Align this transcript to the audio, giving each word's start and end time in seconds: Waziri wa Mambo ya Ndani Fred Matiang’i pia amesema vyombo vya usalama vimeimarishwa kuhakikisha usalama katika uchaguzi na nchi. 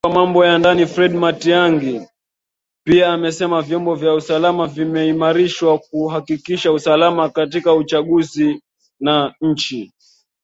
Waziri 0.03 0.17
wa 0.19 0.23
Mambo 0.25 0.45
ya 0.45 0.57
Ndani 0.57 0.85
Fred 0.87 1.13
Matiang’i 1.13 2.07
pia 2.83 3.13
amesema 3.13 3.61
vyombo 3.61 3.95
vya 3.95 4.13
usalama 4.13 4.67
vimeimarishwa 4.67 5.77
kuhakikisha 5.79 6.71
usalama 6.71 7.29
katika 7.29 7.73
uchaguzi 7.73 8.61
na 8.99 9.33
nchi. 9.41 9.93